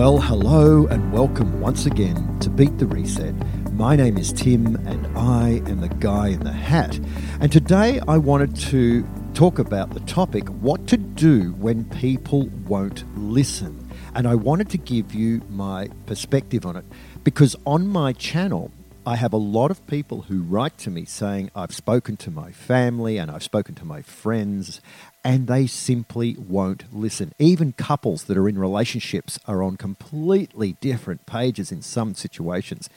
Well, 0.00 0.18
hello 0.18 0.86
and 0.86 1.12
welcome 1.12 1.60
once 1.60 1.84
again 1.84 2.38
to 2.38 2.48
Beat 2.48 2.78
the 2.78 2.86
Reset. 2.86 3.34
My 3.74 3.96
name 3.96 4.16
is 4.16 4.32
Tim 4.32 4.76
and 4.86 5.06
I 5.14 5.60
am 5.70 5.82
the 5.82 5.90
guy 5.90 6.28
in 6.28 6.40
the 6.40 6.52
hat. 6.52 6.98
And 7.38 7.52
today 7.52 8.00
I 8.08 8.16
wanted 8.16 8.56
to 8.70 9.06
talk 9.34 9.58
about 9.58 9.90
the 9.90 10.00
topic 10.00 10.48
what 10.48 10.86
to 10.86 10.96
do 10.96 11.52
when 11.58 11.84
people 11.84 12.48
won't 12.66 13.04
listen. 13.14 13.90
And 14.14 14.26
I 14.26 14.36
wanted 14.36 14.70
to 14.70 14.78
give 14.78 15.12
you 15.14 15.42
my 15.50 15.90
perspective 16.06 16.64
on 16.64 16.76
it 16.76 16.86
because 17.22 17.54
on 17.66 17.86
my 17.86 18.14
channel, 18.14 18.72
I 19.06 19.16
have 19.16 19.32
a 19.32 19.38
lot 19.38 19.70
of 19.70 19.86
people 19.86 20.22
who 20.22 20.42
write 20.42 20.76
to 20.78 20.90
me 20.90 21.06
saying, 21.06 21.50
I've 21.56 21.74
spoken 21.74 22.18
to 22.18 22.30
my 22.30 22.52
family 22.52 23.16
and 23.16 23.30
I've 23.30 23.42
spoken 23.42 23.74
to 23.76 23.84
my 23.86 24.02
friends, 24.02 24.82
and 25.24 25.46
they 25.46 25.66
simply 25.66 26.36
won't 26.38 26.84
listen. 26.92 27.32
Even 27.38 27.72
couples 27.72 28.24
that 28.24 28.36
are 28.36 28.46
in 28.46 28.58
relationships 28.58 29.38
are 29.46 29.62
on 29.62 29.78
completely 29.78 30.76
different 30.82 31.24
pages 31.24 31.72
in 31.72 31.80
some 31.80 32.14
situations. 32.14 32.90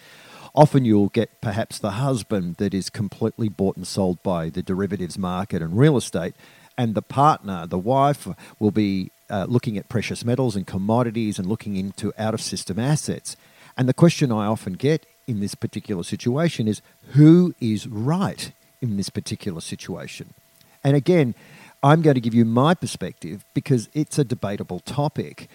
Often 0.53 0.83
you'll 0.83 1.07
get 1.07 1.39
perhaps 1.39 1.79
the 1.79 1.91
husband 1.91 2.57
that 2.57 2.73
is 2.73 2.89
completely 2.89 3.47
bought 3.47 3.77
and 3.77 3.87
sold 3.87 4.21
by 4.21 4.49
the 4.49 4.61
derivatives 4.61 5.17
market 5.17 5.61
and 5.61 5.77
real 5.77 5.95
estate, 5.95 6.35
and 6.77 6.95
the 6.95 7.01
partner, 7.01 7.65
the 7.65 7.79
wife, 7.79 8.27
will 8.59 8.71
be 8.71 9.11
uh, 9.29 9.45
looking 9.47 9.77
at 9.77 9.87
precious 9.87 10.25
metals 10.25 10.57
and 10.57 10.67
commodities 10.67 11.39
and 11.39 11.47
looking 11.47 11.77
into 11.77 12.11
out 12.17 12.33
of 12.33 12.41
system 12.41 12.77
assets. 12.77 13.37
And 13.77 13.87
the 13.87 13.93
question 13.93 14.31
I 14.33 14.45
often 14.45 14.73
get 14.73 15.05
in 15.27 15.39
this 15.39 15.55
particular 15.55 16.03
situation 16.03 16.67
is 16.67 16.81
who 17.11 17.53
is 17.59 17.87
right 17.87 18.51
in 18.81 18.97
this 18.97 19.09
particular 19.09 19.61
situation? 19.61 20.33
And 20.83 20.95
again, 20.95 21.35
I'm 21.81 22.01
going 22.01 22.15
to 22.15 22.21
give 22.21 22.33
you 22.33 22.45
my 22.45 22.73
perspective 22.73 23.43
because 23.53 23.89
it's 23.93 24.17
a 24.17 24.23
debatable 24.23 24.79
topic. 24.79 25.49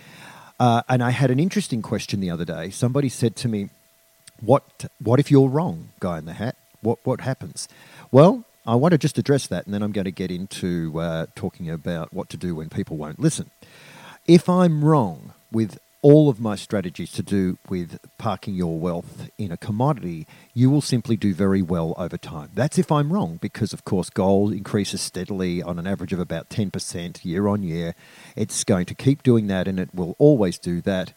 Uh, 0.60 0.82
and 0.88 1.02
I 1.02 1.10
had 1.10 1.30
an 1.30 1.40
interesting 1.40 1.82
question 1.82 2.20
the 2.20 2.30
other 2.30 2.44
day. 2.44 2.70
Somebody 2.70 3.08
said 3.08 3.36
to 3.36 3.48
me, 3.48 3.70
"What? 4.40 4.86
What 5.02 5.20
if 5.20 5.30
you're 5.30 5.48
wrong, 5.48 5.90
guy 6.00 6.18
in 6.18 6.26
the 6.26 6.34
hat? 6.34 6.56
What? 6.82 6.98
What 7.04 7.20
happens?" 7.20 7.68
Well, 8.10 8.44
I 8.66 8.74
want 8.74 8.92
to 8.92 8.98
just 8.98 9.16
address 9.16 9.46
that, 9.46 9.64
and 9.64 9.72
then 9.72 9.82
I'm 9.82 9.92
going 9.92 10.04
to 10.04 10.10
get 10.10 10.30
into 10.30 11.00
uh, 11.00 11.26
talking 11.34 11.70
about 11.70 12.12
what 12.12 12.28
to 12.30 12.36
do 12.36 12.54
when 12.56 12.68
people 12.68 12.96
won't 12.96 13.18
listen. 13.18 13.50
If 14.26 14.48
I'm 14.48 14.84
wrong 14.84 15.32
with 15.50 15.78
all 16.08 16.30
of 16.30 16.40
my 16.40 16.56
strategies 16.56 17.12
to 17.12 17.22
do 17.22 17.58
with 17.68 17.98
parking 18.16 18.54
your 18.54 18.78
wealth 18.78 19.28
in 19.36 19.52
a 19.52 19.58
commodity, 19.58 20.26
you 20.54 20.70
will 20.70 20.80
simply 20.80 21.18
do 21.18 21.34
very 21.34 21.60
well 21.60 21.94
over 21.98 22.16
time. 22.16 22.48
That's 22.54 22.78
if 22.78 22.90
I'm 22.90 23.12
wrong, 23.12 23.36
because 23.42 23.74
of 23.74 23.84
course 23.84 24.08
gold 24.08 24.54
increases 24.54 25.02
steadily 25.02 25.62
on 25.62 25.78
an 25.78 25.86
average 25.86 26.14
of 26.14 26.18
about 26.18 26.48
10% 26.48 27.26
year 27.26 27.46
on 27.46 27.62
year. 27.62 27.94
It's 28.36 28.64
going 28.64 28.86
to 28.86 28.94
keep 28.94 29.22
doing 29.22 29.48
that 29.48 29.68
and 29.68 29.78
it 29.78 29.94
will 29.94 30.16
always 30.18 30.58
do 30.58 30.80
that. 30.80 31.12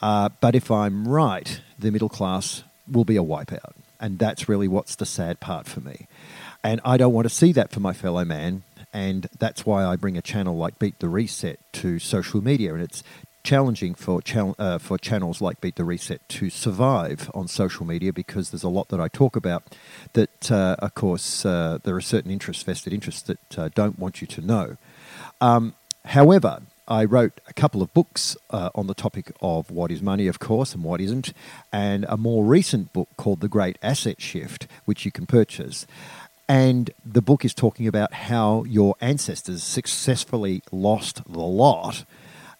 Uh, 0.00 0.30
but 0.40 0.54
if 0.54 0.70
I'm 0.70 1.06
right, 1.06 1.60
the 1.78 1.90
middle 1.90 2.08
class 2.08 2.64
will 2.90 3.04
be 3.04 3.18
a 3.18 3.22
wipeout. 3.22 3.74
And 4.00 4.18
that's 4.18 4.48
really 4.48 4.66
what's 4.66 4.96
the 4.96 5.04
sad 5.04 5.40
part 5.40 5.66
for 5.66 5.80
me. 5.80 6.08
And 6.64 6.80
I 6.86 6.96
don't 6.96 7.12
want 7.12 7.26
to 7.26 7.34
see 7.34 7.52
that 7.52 7.70
for 7.70 7.80
my 7.80 7.92
fellow 7.92 8.24
man 8.24 8.62
and 8.92 9.28
that's 9.38 9.64
why 9.64 9.84
I 9.84 9.96
bring 9.96 10.18
a 10.18 10.22
channel 10.22 10.56
like 10.56 10.78
Beat 10.78 10.98
the 10.98 11.08
Reset 11.08 11.58
to 11.72 11.98
social 11.98 12.42
media, 12.42 12.74
and 12.74 12.82
it's 12.82 13.02
challenging 13.44 13.94
for 13.94 14.20
uh, 14.58 14.78
for 14.78 14.98
channels 14.98 15.40
like 15.40 15.60
Beat 15.60 15.76
the 15.76 15.84
Reset 15.84 16.26
to 16.28 16.50
survive 16.50 17.30
on 17.34 17.48
social 17.48 17.84
media 17.84 18.12
because 18.12 18.50
there's 18.50 18.62
a 18.62 18.68
lot 18.68 18.88
that 18.88 19.00
I 19.00 19.08
talk 19.08 19.36
about 19.36 19.64
that, 20.12 20.50
uh, 20.50 20.76
of 20.78 20.94
course, 20.94 21.44
uh, 21.44 21.78
there 21.82 21.96
are 21.96 22.00
certain 22.00 22.30
interests, 22.30 22.62
vested 22.62 22.92
interests 22.92 23.22
that 23.22 23.58
uh, 23.58 23.68
don't 23.74 23.98
want 23.98 24.20
you 24.20 24.26
to 24.28 24.40
know. 24.40 24.76
Um, 25.40 25.74
however, 26.04 26.62
I 26.88 27.04
wrote 27.04 27.40
a 27.48 27.52
couple 27.52 27.80
of 27.80 27.94
books 27.94 28.36
uh, 28.50 28.70
on 28.74 28.86
the 28.86 28.94
topic 28.94 29.32
of 29.40 29.70
what 29.70 29.90
is 29.90 30.02
money, 30.02 30.26
of 30.26 30.38
course, 30.38 30.74
and 30.74 30.82
what 30.82 31.00
isn't, 31.00 31.32
and 31.72 32.04
a 32.08 32.16
more 32.16 32.44
recent 32.44 32.92
book 32.92 33.08
called 33.16 33.40
The 33.40 33.48
Great 33.48 33.78
Asset 33.82 34.20
Shift, 34.20 34.66
which 34.84 35.04
you 35.04 35.12
can 35.12 35.26
purchase. 35.26 35.86
And 36.48 36.90
the 37.04 37.22
book 37.22 37.44
is 37.44 37.54
talking 37.54 37.86
about 37.86 38.12
how 38.12 38.64
your 38.64 38.96
ancestors 39.00 39.62
successfully 39.62 40.62
lost 40.70 41.22
the 41.24 41.40
lot 41.40 42.04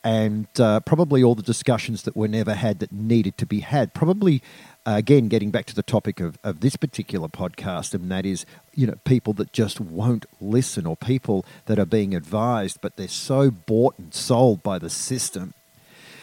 and 0.05 0.49
uh, 0.59 0.81
probably 0.81 1.23
all 1.23 1.35
the 1.35 1.43
discussions 1.43 2.03
that 2.03 2.17
were 2.17 2.29
never 2.29 2.55
had 2.55 2.81
that 2.81 2.93
needed 2.93 3.39
to 3.39 3.47
be 3.47 3.61
had. 3.61 3.95
Probably, 3.95 4.43
uh, 4.87 4.95
again, 4.97 5.29
getting 5.29 5.51
back 5.51 5.67
to 5.67 5.75
the 5.75 5.83
topic 5.83 6.21
of, 6.21 6.39
of 6.43 6.61
this 6.61 6.77
particular 6.77 7.29
podcast, 7.29 7.95
and 7.95 8.11
that 8.11 8.27
is, 8.27 8.45
you 8.75 8.87
know, 8.87 8.97
people 9.05 9.33
that 9.35 9.53
just 9.53 9.81
won't 9.81 10.27
listen, 10.41 10.87
or 10.87 10.97
people 10.97 11.45
that 11.67 11.79
are 11.79 11.87
being 11.87 12.15
advised, 12.15 12.79
but 12.81 12.97
they're 12.97 13.09
so 13.09 13.51
bought 13.51 13.97
and 13.99 14.13
sold 14.13 14.63
by 14.63 14.79
the 14.79 14.91
system. 14.91 15.55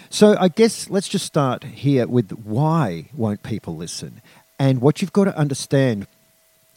So 0.09 0.35
I 0.39 0.47
guess 0.47 0.89
let's 0.89 1.07
just 1.07 1.25
start 1.25 1.63
here 1.63 2.07
with 2.07 2.31
why 2.31 3.05
won't 3.13 3.43
people 3.43 3.75
listen? 3.75 4.21
And 4.57 4.81
what 4.81 5.01
you've 5.01 5.13
got 5.13 5.25
to 5.25 5.37
understand, 5.37 6.07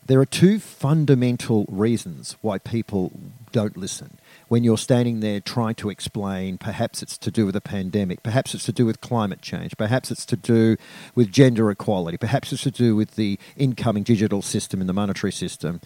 there 0.07 0.21
are 0.21 0.27
two 0.27 0.61
fundamental 0.61 1.65
reasons 1.69 2.37
why 2.43 2.59
people 2.59 3.11
don't 3.51 3.77
listen 3.77 4.19
when 4.53 4.65
you're 4.65 4.77
standing 4.77 5.21
there 5.21 5.41
trying 5.41 5.75
to 5.75 5.89
explain, 5.89 6.59
perhaps 6.59 7.03
it's 7.03 7.17
to 7.17 7.31
do 7.31 7.47
with 7.47 7.57
a 7.57 7.61
pandemic, 7.63 8.23
perhaps 8.23 8.55
it's 8.55 8.67
to 8.67 8.73
do 8.73 8.85
with 8.85 9.01
climate 9.01 9.41
change, 9.41 9.75
perhaps 9.79 10.11
it's 10.11 10.27
to 10.27 10.37
do 10.37 10.77
with 11.15 11.33
gender 11.33 11.71
equality, 11.71 12.19
perhaps 12.19 12.53
it's 12.53 12.65
to 12.65 12.71
do 12.71 12.95
with 12.95 13.13
the 13.13 13.39
incoming 13.57 14.03
digital 14.03 14.43
system 14.43 14.83
in 14.83 14.87
the 14.87 14.93
monetary 14.93 15.33
system, 15.33 15.81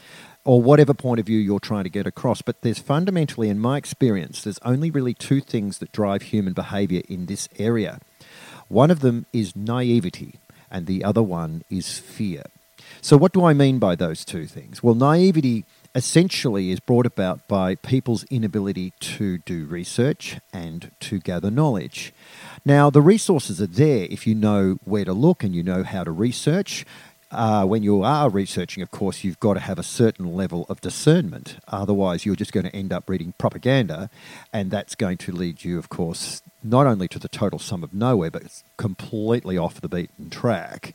or 0.45 0.61
whatever 0.61 0.93
point 0.93 1.21
of 1.21 1.27
view 1.27 1.39
you're 1.39 1.61
trying 1.61 1.85
to 1.85 1.89
get 1.89 2.09
across. 2.09 2.43
But 2.43 2.63
there's 2.63 2.81
fundamentally, 2.81 3.49
in 3.49 3.61
my 3.61 3.77
experience, 3.77 4.43
there's 4.43 4.59
only 4.65 4.91
really 4.91 5.15
two 5.15 5.41
things 5.41 5.79
that 5.79 5.93
drive 5.93 6.23
human 6.23 6.53
behavior 6.53 7.03
in 7.09 7.27
this 7.27 7.49
area. 7.61 8.01
One 8.67 8.91
of 8.91 8.99
them 8.99 9.27
is 9.33 9.55
naivety, 9.55 10.41
and 10.73 10.87
the 10.87 11.05
other 11.05 11.23
one 11.23 11.63
is 11.71 12.01
fear. 12.01 12.43
So, 13.01 13.17
what 13.17 13.33
do 13.33 13.45
I 13.45 13.53
mean 13.53 13.79
by 13.79 13.95
those 13.95 14.25
two 14.25 14.47
things? 14.47 14.83
Well, 14.83 14.97
naivety 14.97 15.65
essentially 15.97 16.71
is 16.71 16.79
brought 16.79 17.07
about 17.07 17.49
by 17.49 17.75
people's 17.75 18.25
inability 18.25 18.93
to 19.01 19.39
do 19.39 19.65
research 19.65 20.39
and 20.53 20.91
to 21.01 21.19
gather 21.19 21.51
knowledge. 21.51 22.13
Now, 22.67 22.91
the 22.91 23.01
resources 23.01 23.63
are 23.63 23.67
there 23.67 24.07
if 24.11 24.27
you 24.27 24.35
know 24.35 24.77
where 24.85 25.07
to 25.07 25.15
look 25.15 25.43
and 25.43 25.55
you 25.55 25.63
know 25.63 25.83
how 25.85 26.05
to 26.05 26.11
research. 26.11 26.85
Uh, 27.33 27.67
when 27.67 27.83
you 27.83 28.03
are 28.05 28.31
researching, 28.31 28.85
of 28.85 28.93
course, 28.93 29.25
you've 29.25 29.41
got 29.41 29.55
to 29.55 29.61
have 29.61 29.81
a 29.81 29.83
certain 29.83 30.35
level 30.35 30.65
of 30.69 30.81
discernment. 30.81 31.59
Otherwise, 31.67 32.25
you're 32.25 32.37
just 32.37 32.53
going 32.53 32.65
to 32.65 32.75
end 32.75 32.93
up 32.93 33.11
reading 33.11 33.35
propaganda, 33.37 34.09
and 34.53 34.71
that's 34.71 34.95
going 34.95 35.17
to 35.19 35.33
lead 35.33 35.65
you, 35.65 35.77
of 35.77 35.89
course, 35.89 36.41
not 36.63 36.87
only 36.87 37.09
to 37.09 37.19
the 37.19 37.29
total 37.29 37.59
sum 37.59 37.83
of 37.83 37.93
nowhere, 37.93 38.31
but 38.31 38.63
completely 38.77 39.59
off 39.59 39.81
the 39.81 39.89
beaten 39.89 40.31
track. 40.31 40.95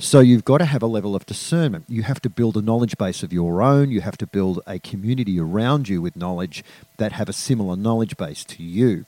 So 0.00 0.18
you've 0.18 0.44
got 0.44 0.58
to 0.58 0.64
have 0.64 0.82
a 0.82 0.86
level 0.86 1.14
of 1.14 1.26
discernment. 1.26 1.84
You 1.88 2.02
have 2.02 2.20
to 2.22 2.30
build 2.30 2.56
a 2.56 2.62
knowledge 2.62 2.98
base 2.98 3.22
of 3.22 3.32
your 3.32 3.62
own. 3.62 3.92
You 3.92 4.00
have 4.00 4.18
to 4.18 4.26
build 4.26 4.60
a 4.66 4.80
community 4.80 5.38
around 5.38 5.88
you 5.88 6.02
with 6.02 6.16
knowledge 6.16 6.64
that 6.96 7.12
have 7.12 7.28
a 7.28 7.32
similar 7.32 7.76
knowledge 7.76 8.16
base 8.16 8.44
to 8.46 8.64
you. 8.64 9.06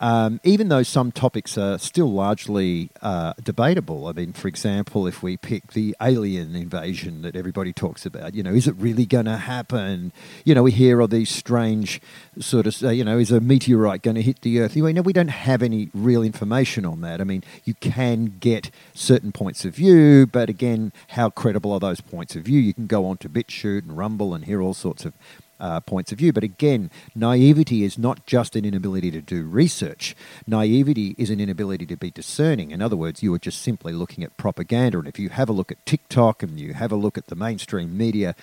Um, 0.00 0.40
even 0.44 0.68
though 0.68 0.82
some 0.82 1.12
topics 1.12 1.58
are 1.58 1.78
still 1.78 2.10
largely 2.10 2.90
uh, 3.02 3.34
debatable. 3.42 4.06
I 4.06 4.12
mean, 4.12 4.32
for 4.32 4.48
example, 4.48 5.06
if 5.06 5.22
we 5.22 5.36
pick 5.36 5.72
the 5.72 5.94
alien 6.00 6.56
invasion 6.56 7.20
that 7.22 7.36
everybody 7.36 7.74
talks 7.74 8.06
about, 8.06 8.34
you 8.34 8.42
know, 8.42 8.54
is 8.54 8.66
it 8.66 8.74
really 8.76 9.04
going 9.04 9.26
to 9.26 9.36
happen? 9.36 10.12
You 10.44 10.54
know, 10.54 10.62
we 10.62 10.72
hear 10.72 11.00
of 11.00 11.10
these 11.10 11.28
strange 11.28 12.00
sort 12.38 12.66
of, 12.66 12.82
uh, 12.82 12.88
you 12.88 13.04
know, 13.04 13.18
is 13.18 13.30
a 13.30 13.40
meteorite 13.40 14.00
going 14.00 14.14
to 14.14 14.22
hit 14.22 14.40
the 14.40 14.60
Earth? 14.60 14.74
You 14.74 14.90
know, 14.90 15.02
we 15.02 15.12
don't 15.12 15.28
have 15.28 15.62
any 15.62 15.90
real 15.92 16.22
information 16.22 16.86
on 16.86 17.02
that. 17.02 17.20
I 17.20 17.24
mean, 17.24 17.44
you 17.64 17.74
can 17.74 18.36
get 18.40 18.70
certain 18.94 19.32
points 19.32 19.66
of 19.66 19.74
view, 19.74 20.26
but 20.26 20.48
again, 20.48 20.92
how 21.08 21.28
credible 21.28 21.72
are 21.72 21.80
those 21.80 22.00
points 22.00 22.34
of 22.36 22.44
view? 22.44 22.58
You 22.58 22.72
can 22.72 22.86
go 22.86 23.04
on 23.04 23.18
to 23.18 23.28
BitChute 23.28 23.82
and 23.82 23.98
Rumble 23.98 24.34
and 24.34 24.46
hear 24.46 24.62
all 24.62 24.74
sorts 24.74 25.04
of 25.04 25.12
uh, 25.60 25.80
points 25.80 26.12
of 26.12 26.18
view. 26.18 26.32
But 26.32 26.44
again, 26.44 26.90
naivety 27.14 27.84
is 27.84 27.98
not 27.98 28.26
just 28.26 28.56
an 28.56 28.64
inability 28.64 29.10
to 29.12 29.20
do 29.20 29.44
research. 29.44 30.16
Naivety 30.46 31.14
is 31.18 31.30
an 31.30 31.40
inability 31.40 31.86
to 31.86 31.96
be 31.96 32.10
discerning. 32.10 32.70
In 32.70 32.82
other 32.82 32.96
words, 32.96 33.22
you 33.22 33.32
are 33.34 33.38
just 33.38 33.62
simply 33.62 33.92
looking 33.92 34.24
at 34.24 34.36
propaganda. 34.36 34.98
And 34.98 35.08
if 35.08 35.18
you 35.18 35.28
have 35.28 35.48
a 35.48 35.52
look 35.52 35.70
at 35.70 35.84
TikTok 35.86 36.42
and 36.42 36.58
you 36.58 36.74
have 36.74 36.92
a 36.92 36.96
look 36.96 37.18
at 37.18 37.26
the 37.26 37.36
mainstream 37.36 37.96
media, 37.96 38.34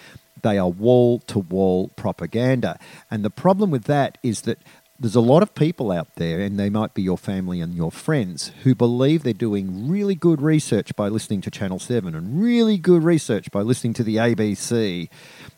they 0.41 0.57
are 0.57 0.69
wall 0.69 1.19
to 1.19 1.39
wall 1.39 1.89
propaganda. 1.95 2.79
And 3.09 3.25
the 3.25 3.29
problem 3.29 3.71
with 3.71 3.85
that 3.85 4.17
is 4.23 4.41
that 4.41 4.59
there's 4.99 5.15
a 5.15 5.21
lot 5.21 5.44
of 5.44 5.53
people 5.53 5.91
out 5.91 6.15
there, 6.15 6.39
and 6.39 6.59
they 6.59 6.69
might 6.69 6.94
be 6.94 7.03
your 7.03 7.17
family 7.17 7.61
and 7.61 7.75
your 7.75 7.91
friends, 7.91 8.51
who 8.63 8.73
believe 8.73 9.21
they're 9.21 9.33
doing 9.33 9.88
really 9.88 10.15
good 10.15 10.41
research 10.41 10.95
by 10.95 11.07
listening 11.07 11.41
to 11.41 11.51
Channel 11.51 11.77
7 11.77 12.15
and 12.15 12.41
really 12.41 12.77
good 12.77 13.03
research 13.03 13.51
by 13.51 13.61
listening 13.61 13.94
to 13.94 14.03
the 14.03 14.15
ABC. 14.15 15.07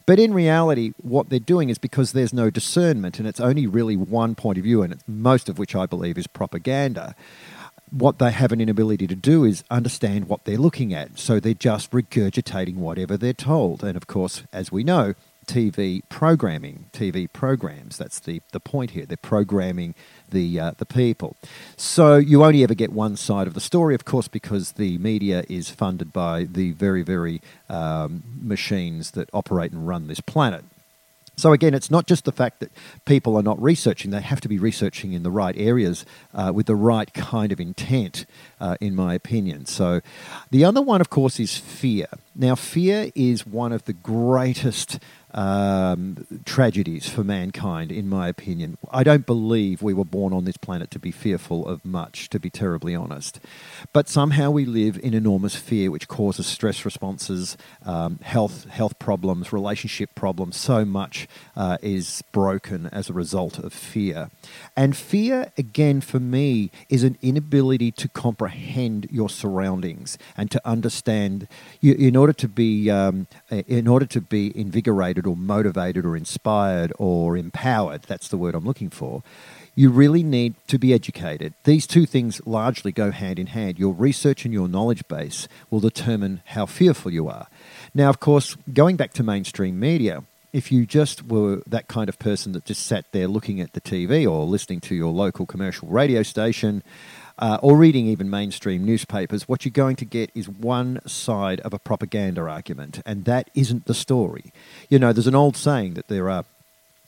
But 0.05 0.19
in 0.19 0.33
reality, 0.33 0.91
what 1.01 1.29
they're 1.29 1.39
doing 1.39 1.69
is 1.69 1.77
because 1.77 2.11
there's 2.11 2.33
no 2.33 2.49
discernment, 2.49 3.17
and 3.17 3.27
it's 3.27 3.39
only 3.39 3.65
really 3.65 3.95
one 3.95 4.35
point 4.35 4.57
of 4.57 4.65
view, 4.65 4.81
and 4.81 5.01
most 5.07 5.47
of 5.47 5.57
which 5.57 5.73
I 5.75 5.85
believe 5.85 6.17
is 6.17 6.27
propaganda. 6.27 7.15
What 7.91 8.19
they 8.19 8.31
have 8.31 8.51
an 8.51 8.59
inability 8.59 9.07
to 9.07 9.15
do 9.15 9.45
is 9.45 9.63
understand 9.71 10.27
what 10.27 10.43
they're 10.43 10.57
looking 10.57 10.93
at. 10.93 11.17
So 11.17 11.39
they're 11.39 11.53
just 11.53 11.91
regurgitating 11.91 12.75
whatever 12.75 13.17
they're 13.17 13.33
told. 13.33 13.83
And 13.83 13.95
of 13.95 14.05
course, 14.05 14.43
as 14.51 14.71
we 14.71 14.83
know, 14.83 15.15
TV 15.49 16.03
programming, 16.09 16.85
TV 16.93 17.27
programs. 17.31 17.97
That's 17.97 18.19
the, 18.19 18.41
the 18.51 18.59
point 18.59 18.91
here. 18.91 19.07
They're 19.07 19.17
programming 19.17 19.95
the 20.29 20.59
uh, 20.59 20.71
the 20.77 20.85
people. 20.85 21.35
So 21.75 22.17
you 22.17 22.43
only 22.43 22.63
ever 22.63 22.75
get 22.75 22.91
one 22.91 23.17
side 23.17 23.47
of 23.47 23.55
the 23.55 23.59
story, 23.59 23.95
of 23.95 24.05
course, 24.05 24.27
because 24.27 24.73
the 24.73 24.99
media 24.99 25.43
is 25.49 25.71
funded 25.71 26.13
by 26.13 26.43
the 26.43 26.73
very 26.73 27.01
very 27.01 27.41
um, 27.67 28.23
machines 28.39 29.11
that 29.11 29.27
operate 29.33 29.71
and 29.71 29.87
run 29.87 30.07
this 30.07 30.19
planet. 30.19 30.63
So 31.35 31.53
again, 31.53 31.73
it's 31.73 31.89
not 31.89 32.05
just 32.05 32.25
the 32.25 32.33
fact 32.33 32.59
that 32.59 32.69
people 33.05 33.35
are 33.35 33.41
not 33.41 33.59
researching; 33.61 34.11
they 34.11 34.21
have 34.21 34.41
to 34.41 34.49
be 34.49 34.59
researching 34.59 35.13
in 35.13 35.23
the 35.23 35.31
right 35.31 35.55
areas 35.57 36.05
uh, 36.33 36.51
with 36.53 36.67
the 36.67 36.75
right 36.75 37.11
kind 37.13 37.51
of 37.51 37.59
intent, 37.59 38.27
uh, 38.59 38.75
in 38.79 38.95
my 38.95 39.13
opinion. 39.13 39.65
So, 39.65 40.01
the 40.51 40.65
other 40.65 40.81
one, 40.81 41.01
of 41.01 41.09
course, 41.09 41.39
is 41.39 41.57
fear. 41.57 42.07
Now, 42.35 42.55
fear 42.55 43.11
is 43.15 43.45
one 43.45 43.71
of 43.71 43.85
the 43.85 43.93
greatest 43.93 44.99
um, 45.33 46.25
tragedies 46.45 47.07
for 47.07 47.23
mankind, 47.23 47.91
in 47.91 48.09
my 48.09 48.27
opinion. 48.27 48.77
I 48.91 49.03
don't 49.03 49.25
believe 49.25 49.81
we 49.81 49.93
were 49.93 50.05
born 50.05 50.33
on 50.33 50.45
this 50.45 50.57
planet 50.57 50.89
to 50.91 50.99
be 50.99 51.11
fearful 51.11 51.67
of 51.67 51.85
much, 51.85 52.29
to 52.29 52.39
be 52.39 52.49
terribly 52.49 52.95
honest. 52.95 53.39
But 53.93 54.09
somehow 54.09 54.49
we 54.51 54.65
live 54.65 54.99
in 55.03 55.13
enormous 55.13 55.55
fear, 55.55 55.91
which 55.91 56.07
causes 56.07 56.47
stress 56.47 56.83
responses, 56.83 57.57
um, 57.85 58.19
health 58.23 58.65
health 58.69 58.97
problems, 58.99 59.53
relationship 59.53 60.15
problems. 60.15 60.57
So 60.57 60.83
much 60.83 61.27
uh, 61.55 61.77
is 61.81 62.23
broken 62.31 62.87
as 62.87 63.09
a 63.09 63.13
result 63.13 63.59
of 63.59 63.73
fear. 63.73 64.31
And 64.75 64.95
fear, 64.97 65.51
again, 65.57 66.01
for 66.01 66.19
me, 66.19 66.71
is 66.89 67.03
an 67.03 67.17
inability 67.21 67.91
to 67.91 68.07
comprehend 68.49 69.07
your 69.11 69.29
surroundings 69.29 70.17
and 70.35 70.49
to 70.51 70.61
understand. 70.65 71.47
You, 71.81 71.93
in 71.93 72.15
order 72.15 72.33
to 72.33 72.47
be, 72.47 72.89
um, 72.89 73.27
in 73.49 73.87
order 73.87 74.05
to 74.07 74.21
be 74.21 74.51
invigorated 74.57 75.27
or 75.27 75.35
motivated 75.35 76.05
or 76.05 76.17
inspired 76.17 76.91
or 76.97 77.37
empowered, 77.37 78.03
that's 78.03 78.27
the 78.27 78.37
word 78.37 78.55
I'm 78.55 78.65
looking 78.65 78.89
for, 78.89 79.23
you 79.75 79.89
really 79.89 80.23
need 80.23 80.55
to 80.67 80.79
be 80.79 80.93
educated. 80.93 81.53
These 81.63 81.87
two 81.87 82.05
things 82.05 82.41
largely 82.45 82.91
go 82.91 83.11
hand 83.11 83.39
in 83.39 83.47
hand. 83.47 83.79
Your 83.79 83.93
research 83.93 84.45
and 84.45 84.53
your 84.53 84.67
knowledge 84.67 85.07
base 85.07 85.47
will 85.69 85.79
determine 85.79 86.41
how 86.45 86.65
fearful 86.65 87.11
you 87.11 87.29
are. 87.29 87.47
Now, 87.93 88.09
of 88.09 88.19
course, 88.19 88.57
going 88.73 88.97
back 88.97 89.13
to 89.13 89.23
mainstream 89.23 89.79
media, 89.79 90.23
if 90.51 90.71
you 90.71 90.85
just 90.85 91.27
were 91.27 91.61
that 91.67 91.87
kind 91.87 92.09
of 92.09 92.17
person 92.17 92.53
that 92.53 92.65
just 92.65 92.85
sat 92.85 93.05
there 93.11 93.27
looking 93.27 93.61
at 93.61 93.73
the 93.73 93.81
TV 93.81 94.29
or 94.29 94.45
listening 94.45 94.81
to 94.81 94.95
your 94.95 95.11
local 95.11 95.45
commercial 95.45 95.87
radio 95.87 96.23
station, 96.23 96.81
uh, 97.39 97.57
or 97.61 97.77
reading 97.77 98.05
even 98.07 98.29
mainstream 98.29 98.83
newspapers, 98.83 99.47
what 99.47 99.65
you're 99.65 99.71
going 99.71 99.95
to 99.95 100.05
get 100.05 100.29
is 100.35 100.47
one 100.47 100.99
side 101.07 101.61
of 101.61 101.73
a 101.73 101.79
propaganda 101.79 102.41
argument, 102.41 103.01
and 103.05 103.25
that 103.25 103.49
isn't 103.55 103.85
the 103.85 103.93
story. 103.93 104.53
You 104.89 104.99
know, 104.99 105.13
there's 105.13 105.27
an 105.27 105.35
old 105.35 105.55
saying 105.55 105.95
that 105.95 106.09
there 106.09 106.29
are 106.29 106.45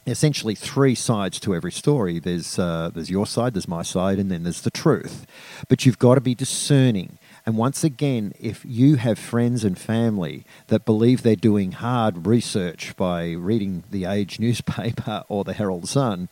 essentially 0.07 0.55
three 0.55 0.95
sides 0.95 1.39
to 1.39 1.53
every 1.53 1.71
story. 1.71 2.19
There's 2.19 2.57
uh, 2.57 2.89
there's 2.93 3.09
your 3.09 3.27
side, 3.27 3.53
there's 3.53 3.67
my 3.67 3.83
side, 3.83 4.19
and 4.19 4.31
then 4.31 4.43
there's 4.43 4.61
the 4.61 4.71
truth. 4.71 5.25
But 5.67 5.85
you've 5.85 5.99
got 5.99 6.15
to 6.15 6.21
be 6.21 6.33
discerning. 6.33 7.17
And 7.45 7.57
once 7.57 7.83
again, 7.83 8.33
if 8.39 8.63
you 8.63 8.95
have 8.97 9.17
friends 9.17 9.63
and 9.63 9.77
family 9.77 10.45
that 10.67 10.85
believe 10.85 11.23
they're 11.23 11.35
doing 11.35 11.73
hard 11.73 12.27
research 12.27 12.95
by 12.95 13.31
reading 13.31 13.83
the 13.89 14.05
Age 14.05 14.39
newspaper 14.39 15.23
or 15.29 15.43
the 15.43 15.53
Herald 15.53 15.87
Sun, 15.87 16.29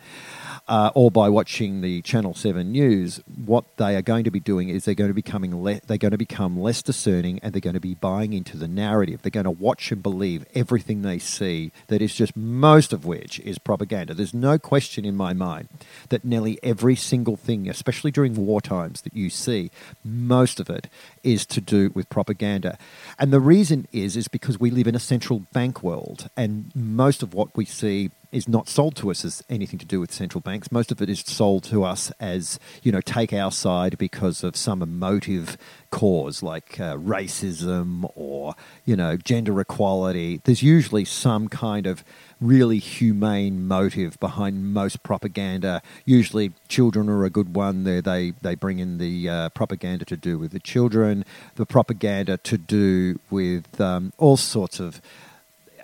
uh, 0.69 0.91
or 0.93 1.09
by 1.09 1.27
watching 1.29 1.81
the 1.81 2.03
Channel 2.03 2.35
Seven 2.35 2.71
News, 2.71 3.19
what 3.43 3.65
they 3.77 3.95
are 3.95 4.03
going 4.03 4.23
to 4.23 4.31
be 4.31 4.39
doing 4.39 4.69
is 4.69 4.85
they're 4.85 4.93
going 4.93 5.09
to 5.09 5.15
becoming 5.15 5.63
le- 5.63 5.81
they're 5.87 5.97
going 5.97 6.11
to 6.11 6.17
become 6.17 6.61
less 6.61 6.83
discerning, 6.83 7.39
and 7.41 7.53
they're 7.53 7.59
going 7.59 7.73
to 7.73 7.79
be 7.79 7.95
buying 7.95 8.33
into 8.33 8.55
the 8.55 8.67
narrative. 8.67 9.23
They're 9.23 9.31
going 9.31 9.45
to 9.45 9.51
watch 9.51 9.91
and 9.91 10.03
believe 10.03 10.45
everything 10.53 11.01
they 11.01 11.17
see. 11.17 11.71
That 11.87 12.03
is 12.03 12.13
just 12.13 12.37
most 12.37 12.93
of 12.93 13.03
which 13.03 13.39
is 13.39 13.57
propaganda. 13.57 14.13
There's 14.13 14.33
no 14.33 14.59
question 14.59 15.05
in 15.05 15.15
my 15.15 15.33
mind 15.33 15.69
that 16.09 16.23
nearly 16.23 16.59
every 16.61 16.95
single 16.95 17.35
thing, 17.35 17.67
especially 17.67 18.11
during 18.11 18.35
war 18.35 18.61
times, 18.61 19.01
that 19.01 19.15
you 19.15 19.31
see, 19.31 19.71
most 20.03 20.59
of 20.59 20.69
it 20.69 20.87
is 21.23 21.47
to 21.47 21.61
do 21.61 21.89
with 21.95 22.09
propaganda. 22.09 22.77
And 23.17 23.33
the 23.33 23.39
reason 23.39 23.87
is 23.91 24.15
is 24.15 24.27
because 24.27 24.59
we 24.59 24.69
live 24.69 24.85
in 24.87 24.93
a 24.93 24.99
central 24.99 25.39
bank 25.51 25.81
world, 25.81 26.29
and 26.37 26.71
most 26.75 27.23
of 27.23 27.33
what 27.33 27.57
we 27.57 27.65
see 27.65 28.11
is 28.31 28.47
not 28.47 28.67
sold 28.67 28.95
to 28.95 29.09
us 29.09 29.25
as 29.25 29.43
anything 29.49 29.79
to 29.79 29.85
do 29.85 29.99
with 29.99 30.11
central 30.11 30.41
banks. 30.41 30.71
Most 30.71 30.91
of 30.91 31.01
it 31.01 31.09
is 31.09 31.21
sold 31.21 31.63
to 31.65 31.83
us 31.83 32.11
as, 32.19 32.59
you 32.83 32.91
know, 32.91 33.01
take 33.01 33.33
our 33.33 33.51
side 33.51 33.97
because 33.97 34.43
of 34.43 34.55
some 34.55 34.81
emotive 34.81 35.57
cause 35.89 36.43
like 36.43 36.79
uh, 36.79 36.95
racism 36.95 38.09
or, 38.15 38.53
you 38.85 38.95
know, 38.95 39.17
gender 39.17 39.59
equality. 39.59 40.41
There's 40.43 40.61
usually 40.61 41.05
some 41.05 41.49
kind 41.49 41.87
of 41.87 42.03
really 42.39 42.77
humane 42.77 43.67
motive 43.67 44.19
behind 44.19 44.73
most 44.73 45.03
propaganda. 45.03 45.81
Usually, 46.05 46.53
children 46.67 47.09
are 47.09 47.25
a 47.25 47.29
good 47.29 47.55
one. 47.55 47.83
They 47.83 48.01
they 48.01 48.33
they 48.41 48.55
bring 48.55 48.79
in 48.79 48.97
the 48.97 49.27
uh, 49.27 49.49
propaganda 49.49 50.05
to 50.05 50.17
do 50.17 50.37
with 50.37 50.51
the 50.51 50.59
children, 50.59 51.25
the 51.55 51.65
propaganda 51.65 52.37
to 52.37 52.57
do 52.57 53.19
with 53.29 53.81
um, 53.81 54.13
all 54.17 54.37
sorts 54.37 54.79
of 54.79 55.01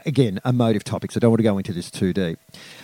again, 0.05 0.39
emotive 0.45 0.83
topics. 0.83 1.15
I 1.15 1.19
don't 1.19 1.31
want 1.31 1.39
to 1.39 1.43
go 1.43 1.57
into 1.57 1.73
this 1.73 1.89
too 1.91 2.13
deep. 2.13 2.39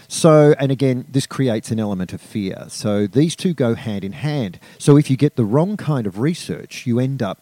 So, 0.08 0.54
and 0.60 0.72
again, 0.72 1.06
this 1.10 1.26
creates 1.26 1.72
an 1.72 1.80
element 1.80 2.14
of 2.14 2.22
fear. 2.22 2.66
So 2.68 3.08
these 3.08 3.36
two 3.36 3.54
go 3.54 3.76
hand 3.76 4.04
in 4.04 4.14
hand. 4.14 4.60
So 4.78 4.98
if 4.98 5.10
you 5.10 5.18
get 5.18 5.36
the 5.36 5.46
wrong 5.46 5.78
kind 5.78 6.08
of 6.08 6.20
research, 6.20 6.86
you 6.86 7.00
end 7.00 7.22
up 7.22 7.38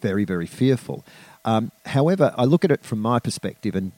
very, 0.00 0.24
very 0.24 0.46
fearful. 0.46 1.04
Um, 1.44 1.72
however, 1.86 2.34
I 2.36 2.44
look 2.44 2.64
at 2.64 2.70
it 2.70 2.84
from 2.84 3.00
my 3.00 3.18
perspective, 3.18 3.74
and 3.74 3.92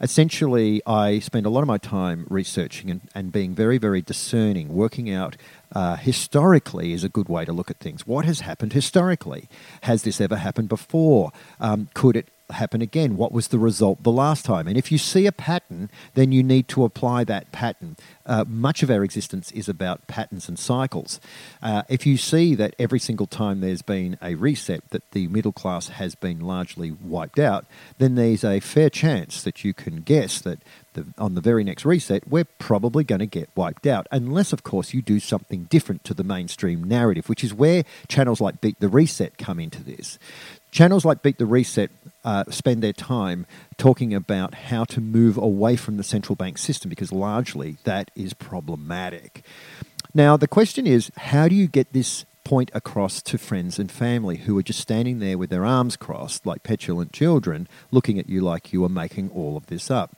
essentially, 0.00 0.82
I 0.86 1.18
spend 1.20 1.46
a 1.46 1.50
lot 1.50 1.62
of 1.62 1.66
my 1.66 1.78
time 1.78 2.26
researching 2.28 2.90
and, 2.90 3.00
and 3.14 3.32
being 3.32 3.54
very, 3.54 3.78
very 3.78 4.02
discerning, 4.02 4.74
working 4.74 5.10
out 5.10 5.36
uh, 5.74 5.96
historically 5.96 6.92
is 6.92 7.04
a 7.04 7.08
good 7.08 7.28
way 7.28 7.44
to 7.44 7.52
look 7.52 7.70
at 7.70 7.78
things. 7.78 8.06
What 8.06 8.24
has 8.24 8.40
happened 8.40 8.72
historically? 8.72 9.48
Has 9.82 10.02
this 10.02 10.20
ever 10.20 10.36
happened 10.36 10.68
before? 10.68 11.32
Um, 11.60 11.88
could 11.94 12.16
it 12.16 12.28
happen 12.52 12.82
again? 12.82 13.16
What 13.16 13.32
was 13.32 13.48
the 13.48 13.58
result 13.58 14.02
the 14.02 14.12
last 14.12 14.44
time? 14.44 14.66
And 14.68 14.76
if 14.76 14.92
you 14.92 14.98
see 14.98 15.26
a 15.26 15.32
pattern, 15.32 15.90
then 16.14 16.32
you 16.32 16.42
need 16.42 16.68
to 16.68 16.84
apply 16.84 17.24
that 17.24 17.52
pattern. 17.52 17.96
Uh, 18.24 18.44
much 18.46 18.82
of 18.82 18.90
our 18.90 19.02
existence 19.02 19.50
is 19.52 19.68
about 19.68 20.06
patterns 20.06 20.48
and 20.48 20.58
cycles. 20.58 21.20
Uh, 21.62 21.82
if 21.88 22.06
you 22.06 22.16
see 22.16 22.54
that 22.54 22.74
every 22.78 22.98
single 22.98 23.26
time 23.26 23.60
there's 23.60 23.82
been 23.82 24.16
a 24.22 24.34
reset, 24.34 24.88
that 24.90 25.10
the 25.12 25.28
middle 25.28 25.52
class 25.52 25.88
has 25.88 26.14
been 26.14 26.40
largely 26.40 26.90
wiped 26.90 27.38
out, 27.38 27.66
then 27.98 28.14
there's 28.14 28.44
a 28.44 28.60
fair 28.60 28.90
chance 28.90 29.42
that 29.42 29.64
you 29.64 29.74
can 29.74 30.02
guess 30.02 30.40
that 30.40 30.60
the, 30.94 31.06
on 31.18 31.34
the 31.34 31.40
very 31.40 31.64
next 31.64 31.84
reset, 31.84 32.26
we're 32.28 32.44
probably 32.58 33.04
going 33.04 33.20
to 33.20 33.26
get 33.26 33.48
wiped 33.54 33.86
out, 33.86 34.06
unless, 34.10 34.52
of 34.52 34.62
course, 34.62 34.92
you 34.92 35.02
do 35.02 35.20
something 35.20 35.64
different 35.64 36.04
to 36.04 36.14
the 36.14 36.24
mainstream 36.24 36.84
narrative, 36.84 37.28
which 37.28 37.44
is 37.44 37.54
where 37.54 37.84
channels 38.08 38.40
like 38.40 38.60
Beat 38.60 38.78
the 38.80 38.88
Reset 38.88 39.38
come 39.38 39.58
into 39.58 39.82
this. 39.82 40.18
Channels 40.70 41.04
like 41.04 41.22
Beat 41.22 41.38
the 41.38 41.46
Reset 41.46 41.90
uh, 42.24 42.44
spend 42.48 42.82
their 42.82 42.92
time 42.92 43.46
talking 43.76 44.14
about 44.14 44.54
how 44.54 44.84
to 44.84 45.00
move 45.00 45.36
away 45.36 45.76
from 45.76 45.96
the 45.96 46.04
central 46.04 46.36
bank 46.36 46.56
system 46.58 46.88
because 46.88 47.12
largely 47.12 47.76
that 47.84 48.10
is 48.14 48.32
problematic. 48.32 49.44
Now, 50.14 50.36
the 50.36 50.48
question 50.48 50.86
is 50.86 51.10
how 51.16 51.48
do 51.48 51.54
you 51.54 51.66
get 51.66 51.92
this 51.92 52.24
point 52.44 52.70
across 52.74 53.22
to 53.22 53.38
friends 53.38 53.78
and 53.78 53.90
family 53.90 54.38
who 54.38 54.58
are 54.58 54.62
just 54.62 54.80
standing 54.80 55.18
there 55.18 55.38
with 55.38 55.50
their 55.50 55.64
arms 55.64 55.96
crossed 55.96 56.44
like 56.44 56.62
petulant 56.62 57.12
children 57.12 57.68
looking 57.90 58.18
at 58.18 58.28
you 58.28 58.40
like 58.40 58.72
you 58.72 58.84
are 58.84 58.88
making 58.88 59.30
all 59.30 59.56
of 59.56 59.66
this 59.66 59.90
up? 59.90 60.16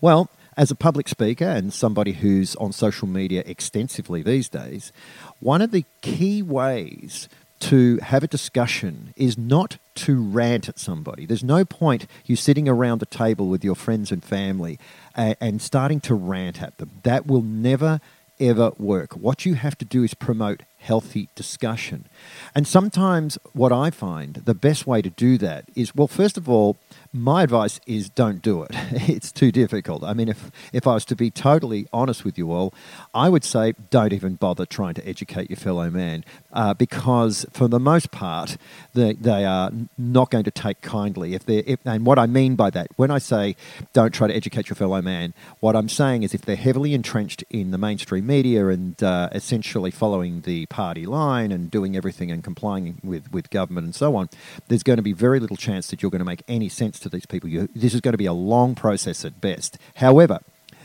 Well, 0.00 0.30
as 0.56 0.70
a 0.70 0.74
public 0.74 1.08
speaker 1.08 1.44
and 1.44 1.72
somebody 1.72 2.12
who's 2.12 2.56
on 2.56 2.72
social 2.72 3.08
media 3.08 3.42
extensively 3.46 4.22
these 4.22 4.48
days, 4.48 4.92
one 5.40 5.62
of 5.62 5.70
the 5.70 5.84
key 6.02 6.42
ways 6.42 7.28
to 7.60 7.98
have 7.98 8.24
a 8.24 8.26
discussion 8.26 9.12
is 9.16 9.36
not 9.36 9.76
to 9.94 10.20
rant 10.20 10.68
at 10.68 10.78
somebody. 10.78 11.26
There's 11.26 11.44
no 11.44 11.64
point 11.64 12.06
you 12.24 12.34
sitting 12.34 12.68
around 12.68 13.00
the 13.00 13.06
table 13.06 13.48
with 13.48 13.62
your 13.62 13.74
friends 13.74 14.10
and 14.10 14.24
family 14.24 14.78
and, 15.14 15.36
and 15.40 15.62
starting 15.62 16.00
to 16.00 16.14
rant 16.14 16.62
at 16.62 16.78
them. 16.78 16.90
That 17.02 17.26
will 17.26 17.42
never 17.42 18.00
ever 18.40 18.72
work. 18.78 19.12
What 19.12 19.44
you 19.44 19.54
have 19.54 19.76
to 19.78 19.84
do 19.84 20.02
is 20.02 20.14
promote 20.14 20.62
healthy 20.80 21.28
discussion. 21.34 22.06
And 22.54 22.66
sometimes 22.66 23.38
what 23.52 23.72
I 23.72 23.90
find 23.90 24.34
the 24.34 24.54
best 24.54 24.86
way 24.86 25.02
to 25.02 25.10
do 25.10 25.38
that 25.38 25.66
is 25.76 25.94
well, 25.94 26.08
first 26.08 26.36
of 26.36 26.48
all, 26.48 26.76
my 27.12 27.42
advice 27.42 27.80
is 27.86 28.08
don't 28.08 28.42
do 28.42 28.62
it. 28.62 28.70
It's 29.10 29.32
too 29.32 29.50
difficult. 29.50 30.04
I 30.04 30.14
mean, 30.14 30.28
if, 30.28 30.50
if 30.72 30.86
I 30.86 30.94
was 30.94 31.04
to 31.06 31.16
be 31.16 31.30
totally 31.30 31.86
honest 31.92 32.24
with 32.24 32.38
you 32.38 32.52
all, 32.52 32.72
I 33.12 33.28
would 33.28 33.44
say 33.44 33.74
don't 33.90 34.12
even 34.12 34.34
bother 34.36 34.66
trying 34.66 34.94
to 34.94 35.08
educate 35.08 35.50
your 35.50 35.56
fellow 35.56 35.90
man 35.90 36.24
uh, 36.52 36.74
because, 36.74 37.44
for 37.50 37.66
the 37.66 37.80
most 37.80 38.10
part, 38.10 38.56
they, 38.94 39.14
they 39.14 39.44
are 39.44 39.72
not 39.98 40.30
going 40.30 40.44
to 40.44 40.50
take 40.50 40.80
kindly. 40.80 41.34
If 41.34 41.44
they're, 41.44 41.64
if, 41.66 41.80
and 41.84 42.06
what 42.06 42.18
I 42.18 42.26
mean 42.26 42.54
by 42.54 42.70
that, 42.70 42.88
when 42.96 43.10
I 43.10 43.18
say 43.18 43.56
don't 43.92 44.12
try 44.12 44.28
to 44.28 44.34
educate 44.34 44.68
your 44.68 44.76
fellow 44.76 45.02
man, 45.02 45.34
what 45.58 45.74
I'm 45.74 45.88
saying 45.88 46.22
is 46.22 46.34
if 46.34 46.42
they're 46.42 46.56
heavily 46.56 46.94
entrenched 46.94 47.42
in 47.50 47.72
the 47.72 47.78
mainstream 47.78 48.26
media 48.26 48.68
and 48.68 49.02
uh, 49.02 49.28
essentially 49.32 49.90
following 49.90 50.42
the 50.42 50.66
party 50.70 51.04
line 51.04 51.52
and 51.52 51.70
doing 51.70 51.94
everything 51.94 52.30
and 52.30 52.42
complying 52.42 52.98
with, 53.04 53.30
with 53.30 53.50
government 53.50 53.84
and 53.84 53.94
so 53.94 54.16
on, 54.16 54.30
there's 54.68 54.82
going 54.82 54.96
to 54.96 55.02
be 55.02 55.12
very 55.12 55.38
little 55.38 55.58
chance 55.58 55.88
that 55.88 56.00
you're 56.00 56.10
going 56.10 56.20
to 56.20 56.24
make 56.24 56.42
any 56.48 56.70
sense 56.70 56.98
to 57.00 57.10
these 57.10 57.26
people. 57.26 57.50
You, 57.50 57.68
this 57.74 57.92
is 57.92 58.00
going 58.00 58.14
to 58.14 58.18
be 58.18 58.26
a 58.26 58.32
long 58.32 58.74
process 58.74 59.24
at 59.26 59.42
best. 59.42 59.76
However, 59.96 60.40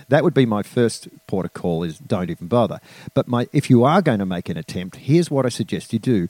that 0.09 0.23
would 0.23 0.33
be 0.33 0.45
my 0.45 0.63
first 0.63 1.07
port 1.27 1.45
of 1.45 1.53
call 1.53 1.83
is 1.83 1.97
don't 1.97 2.29
even 2.29 2.47
bother. 2.47 2.79
But 3.13 3.27
my, 3.27 3.47
if 3.53 3.69
you 3.69 3.83
are 3.85 4.01
going 4.01 4.19
to 4.19 4.25
make 4.25 4.49
an 4.49 4.57
attempt, 4.57 4.97
here's 4.97 5.31
what 5.31 5.45
I 5.45 5.49
suggest 5.49 5.93
you 5.93 5.99
do. 5.99 6.27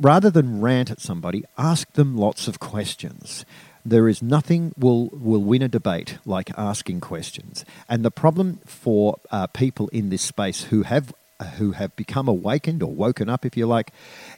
Rather 0.00 0.28
than 0.28 0.60
rant 0.60 0.90
at 0.90 1.00
somebody, 1.00 1.44
ask 1.56 1.92
them 1.92 2.16
lots 2.16 2.48
of 2.48 2.58
questions. 2.58 3.44
There 3.86 4.08
is 4.08 4.22
nothing 4.22 4.72
will 4.78 5.10
will 5.10 5.42
win 5.42 5.62
a 5.62 5.68
debate 5.68 6.18
like 6.24 6.50
asking 6.58 7.00
questions. 7.00 7.64
And 7.88 8.02
the 8.02 8.10
problem 8.10 8.60
for 8.64 9.18
uh, 9.30 9.46
people 9.48 9.88
in 9.88 10.08
this 10.08 10.22
space 10.22 10.64
who 10.64 10.82
have 10.82 11.12
who 11.56 11.72
have 11.72 11.94
become 11.96 12.28
awakened 12.28 12.82
or 12.82 12.92
woken 12.92 13.28
up, 13.28 13.44
if 13.44 13.56
you 13.56 13.66
like, 13.66 13.92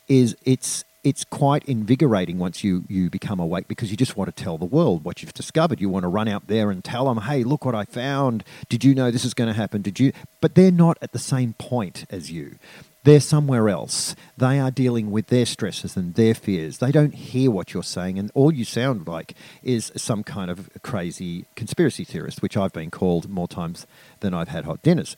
is 0.09 0.37
it's 0.45 0.85
it's 1.07 1.25
quite 1.25 1.65
invigorating 1.67 2.37
once 2.37 2.65
you, 2.65 2.83
you 2.89 3.09
become 3.09 3.39
awake 3.39 3.69
because 3.69 3.93
you 3.93 3.97
just 3.97 4.17
want 4.17 4.35
to 4.35 4.43
tell 4.43 4.59
the 4.59 4.65
world 4.65 5.05
what 5.05 5.23
you've 5.23 5.33
discovered. 5.35 5.81
You 5.81 5.89
want 5.89 6.03
to 6.03 6.09
run 6.09 6.27
out 6.27 6.49
there 6.49 6.69
and 6.69 6.83
tell 6.83 7.05
them, 7.05 7.19
hey, 7.19 7.45
look 7.45 7.65
what 7.65 7.77
I 7.77 7.85
found. 7.85 8.43
Did 8.69 8.83
you 8.83 8.93
know 8.93 9.13
this 9.13 9.25
is 9.25 9.33
going 9.33 9.47
to 9.47 9.55
happen? 9.55 9.83
Did 9.83 10.01
you? 10.01 10.13
But 10.41 10.57
they're 10.57 10.73
not 10.73 10.99
at 11.01 11.13
the 11.13 11.21
same 11.21 11.53
point 11.59 12.07
as 12.11 12.33
you. 12.33 12.57
They're 13.05 13.21
somewhere 13.21 13.69
else. 13.69 14.17
They 14.37 14.59
are 14.59 14.73
dealing 14.73 15.13
with 15.13 15.29
their 15.29 15.47
stresses 15.47 15.97
and 15.97 16.15
their 16.15 16.35
fears. 16.35 16.79
They 16.79 16.91
don't 16.91 17.15
hear 17.15 17.53
what 17.53 17.73
you're 17.73 17.85
saying, 17.85 18.19
and 18.19 18.33
all 18.35 18.53
you 18.53 18.65
sound 18.65 19.07
like 19.07 19.35
is 19.63 19.93
some 19.95 20.25
kind 20.25 20.51
of 20.51 20.69
crazy 20.83 21.45
conspiracy 21.55 22.03
theorist, 22.03 22.43
which 22.43 22.57
I've 22.57 22.73
been 22.73 22.91
called 22.91 23.29
more 23.29 23.47
times 23.47 23.87
than 24.19 24.35
I've 24.35 24.49
had 24.49 24.65
hot 24.65 24.83
dinners. 24.83 25.17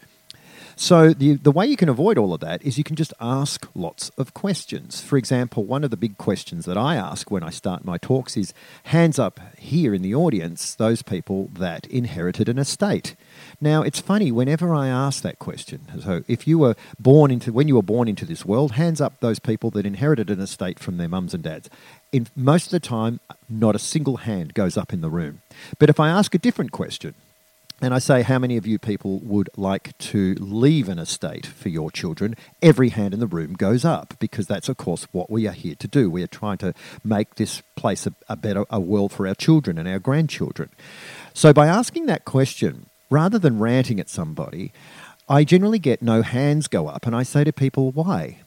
So 0.81 1.13
the 1.13 1.35
the 1.35 1.51
way 1.51 1.67
you 1.67 1.77
can 1.77 1.89
avoid 1.89 2.19
all 2.19 2.33
of 2.33 2.39
that 2.39 2.63
is 2.63 2.79
you 2.79 2.85
can 2.85 2.95
just 2.95 3.13
ask 3.21 3.67
lots 3.75 4.11
of 4.11 4.33
questions. 4.33 5.01
For 5.01 5.17
example, 5.19 5.65
one 5.65 5.83
of 5.83 5.91
the 5.91 5.97
big 5.97 6.17
questions 6.19 6.67
that 6.67 6.79
I 6.79 6.95
ask 6.95 7.33
when 7.33 7.43
I 7.43 7.51
start 7.51 7.85
my 7.85 7.99
talks 7.99 8.37
is 8.37 8.55
hands 8.85 9.19
up 9.19 9.41
here 9.59 9.93
in 9.93 10.03
the 10.03 10.15
audience 10.15 10.77
those 10.77 11.03
people 11.03 11.51
that 11.55 11.89
inherited 11.89 12.49
an 12.49 12.59
estate. 12.59 13.17
Now, 13.61 13.83
it's 13.83 14.01
funny 14.01 14.31
whenever 14.31 14.73
I 14.73 14.87
ask 14.87 15.21
that 15.25 15.41
question. 15.41 15.81
So, 16.01 16.23
if 16.29 16.47
you 16.47 16.61
were 16.61 16.77
born 17.01 17.33
into 17.33 17.53
when 17.53 17.67
you 17.67 17.75
were 17.75 17.83
born 17.83 18.07
into 18.07 18.25
this 18.25 18.45
world, 18.45 18.73
hands 18.73 19.01
up 19.01 19.19
those 19.19 19.41
people 19.41 19.73
that 19.73 19.85
inherited 19.85 20.31
an 20.31 20.39
estate 20.39 20.79
from 20.79 20.97
their 20.97 21.09
mums 21.09 21.35
and 21.35 21.43
dads. 21.43 21.69
In 22.13 22.29
most 22.37 22.67
of 22.67 22.71
the 22.71 22.79
time, 22.79 23.19
not 23.49 23.75
a 23.75 23.81
single 23.81 24.19
hand 24.19 24.55
goes 24.55 24.77
up 24.77 24.93
in 24.93 25.01
the 25.01 25.11
room. 25.11 25.43
But 25.81 25.91
if 25.91 25.99
I 25.99 26.09
ask 26.09 26.37
a 26.37 26.39
different 26.39 26.71
question, 26.71 27.17
and 27.81 27.95
I 27.95 28.01
say, 28.01 28.23
how 28.23 28.39
many 28.39 28.57
of 28.57 28.67
you 28.67 28.79
people 28.79 29.21
would 29.21 29.51
like 29.57 29.97
to 29.99 30.35
leave 30.41 30.89
an 30.89 30.99
estate 30.99 31.47
for 31.47 31.69
your 31.69 31.91
children? 31.93 32.35
Every 32.61 32.89
hand 32.89 33.15
in 33.15 33.21
the 33.21 33.27
room 33.27 33.55
goes 33.55 33.85
up 33.85 34.15
because 34.19 34.49
that's, 34.49 34.69
of 34.69 34.77
course, 34.77 35.07
what 35.13 35.31
we 35.31 35.47
are 35.47 35.53
here 35.53 35.77
to 35.77 35.87
do. 35.87 36.11
We 36.11 36.25
are 36.25 36.29
trying 36.29 36.59
to 36.59 36.75
make 37.05 37.37
this 37.37 37.63
place 37.77 38.07
a, 38.07 38.15
a 38.29 38.37
better 38.37 38.65
a 38.69 38.81
world 38.81 39.13
for 39.13 39.29
our 39.29 39.35
children 39.35 39.79
and 39.79 39.87
our 39.89 40.01
grandchildren. 40.01 40.71
So, 41.35 41.53
by 41.53 41.69
asking 41.69 42.07
that 42.07 42.25
question, 42.25 42.87
rather 43.11 43.39
than 43.39 43.61
ranting 43.61 44.01
at 44.01 44.09
somebody, 44.09 44.73
I 45.29 45.45
generally 45.45 45.79
get 45.79 46.03
no 46.03 46.23
hands 46.23 46.67
go 46.67 46.89
up, 46.89 47.07
and 47.07 47.15
I 47.15 47.23
say 47.23 47.45
to 47.45 47.53
people, 47.53 47.93
why? 47.93 48.39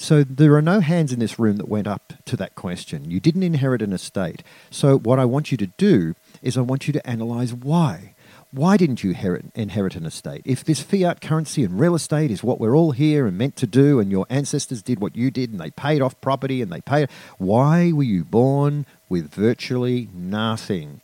So 0.00 0.22
there 0.22 0.54
are 0.54 0.62
no 0.62 0.78
hands 0.78 1.12
in 1.12 1.18
this 1.18 1.40
room 1.40 1.56
that 1.56 1.68
went 1.68 1.88
up 1.88 2.12
to 2.26 2.36
that 2.36 2.54
question. 2.54 3.10
You 3.10 3.18
didn't 3.18 3.42
inherit 3.42 3.82
an 3.82 3.92
estate. 3.92 4.44
So 4.70 4.96
what 4.96 5.18
I 5.18 5.24
want 5.24 5.50
you 5.50 5.58
to 5.58 5.66
do 5.66 6.14
is 6.40 6.56
I 6.56 6.60
want 6.60 6.86
you 6.86 6.92
to 6.92 7.04
analyze 7.04 7.52
why. 7.52 8.14
Why 8.50 8.78
didn't 8.78 9.04
you 9.04 9.10
inherit, 9.10 9.44
inherit 9.54 9.94
an 9.94 10.06
estate? 10.06 10.40
If 10.46 10.64
this 10.64 10.80
fiat 10.80 11.20
currency 11.20 11.64
and 11.64 11.78
real 11.78 11.94
estate 11.94 12.30
is 12.30 12.42
what 12.42 12.58
we're 12.58 12.74
all 12.74 12.92
here 12.92 13.26
and 13.26 13.36
meant 13.36 13.56
to 13.56 13.66
do, 13.66 14.00
and 14.00 14.10
your 14.10 14.24
ancestors 14.30 14.80
did 14.80 15.00
what 15.00 15.14
you 15.14 15.30
did 15.30 15.50
and 15.50 15.60
they 15.60 15.70
paid 15.70 16.00
off 16.00 16.18
property 16.22 16.62
and 16.62 16.72
they 16.72 16.80
paid, 16.80 17.10
why 17.36 17.92
were 17.92 18.04
you 18.04 18.24
born 18.24 18.86
with 19.10 19.30
virtually 19.34 20.08
nothing? 20.14 21.02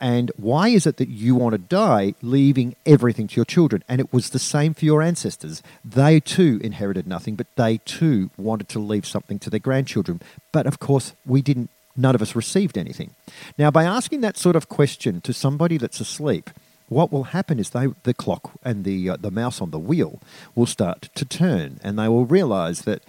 And 0.00 0.30
why 0.36 0.68
is 0.68 0.86
it 0.86 0.98
that 0.98 1.08
you 1.08 1.34
want 1.34 1.54
to 1.54 1.58
die 1.58 2.14
leaving 2.22 2.76
everything 2.84 3.26
to 3.28 3.36
your 3.36 3.44
children? 3.44 3.82
And 3.88 4.00
it 4.00 4.12
was 4.12 4.30
the 4.30 4.38
same 4.38 4.72
for 4.72 4.84
your 4.84 5.02
ancestors. 5.02 5.64
They 5.84 6.20
too 6.20 6.60
inherited 6.62 7.06
nothing, 7.06 7.34
but 7.34 7.48
they 7.56 7.78
too 7.78 8.30
wanted 8.36 8.68
to 8.68 8.78
leave 8.78 9.06
something 9.06 9.40
to 9.40 9.50
their 9.50 9.58
grandchildren. 9.58 10.20
But 10.52 10.66
of 10.66 10.78
course, 10.78 11.14
we 11.24 11.42
didn't, 11.42 11.70
none 11.96 12.14
of 12.14 12.22
us 12.22 12.36
received 12.36 12.78
anything. 12.78 13.10
Now, 13.58 13.72
by 13.72 13.84
asking 13.84 14.20
that 14.20 14.36
sort 14.36 14.54
of 14.54 14.68
question 14.68 15.20
to 15.22 15.32
somebody 15.32 15.78
that's 15.78 15.98
asleep, 15.98 16.50
what 16.88 17.10
will 17.12 17.24
happen 17.24 17.58
is 17.58 17.70
they, 17.70 17.88
the 18.04 18.14
clock 18.14 18.52
and 18.62 18.84
the, 18.84 19.10
uh, 19.10 19.16
the 19.18 19.30
mouse 19.30 19.60
on 19.60 19.70
the 19.70 19.78
wheel 19.78 20.20
will 20.54 20.66
start 20.66 21.08
to 21.14 21.24
turn 21.24 21.80
and 21.82 21.98
they 21.98 22.08
will 22.08 22.26
realize 22.26 22.82
that, 22.82 23.02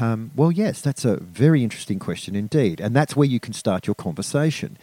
um, 0.00 0.30
well, 0.34 0.52
yes, 0.52 0.80
that's 0.80 1.04
a 1.04 1.16
very 1.18 1.62
interesting 1.62 1.98
question 1.98 2.34
indeed. 2.34 2.80
And 2.80 2.94
that's 2.94 3.16
where 3.16 3.28
you 3.28 3.40
can 3.40 3.52
start 3.52 3.86
your 3.86 3.94
conversation. 3.94 4.76